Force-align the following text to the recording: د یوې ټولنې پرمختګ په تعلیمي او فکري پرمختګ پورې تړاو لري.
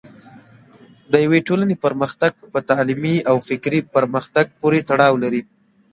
د 1.11 1.13
یوې 1.25 1.39
ټولنې 1.47 1.75
پرمختګ 1.85 2.31
په 2.53 2.59
تعلیمي 2.69 3.15
او 3.29 3.35
فکري 3.49 3.79
پرمختګ 3.95 4.45
پورې 4.59 4.79
تړاو 4.89 5.15
لري. 5.23 5.41